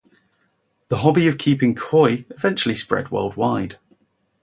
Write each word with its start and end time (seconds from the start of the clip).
The 0.87 0.97
hobby 0.97 1.27
of 1.27 1.37
keeping 1.37 1.75
koi 1.75 2.25
eventually 2.31 2.73
spread 2.73 3.11
worldwide. 3.11 3.77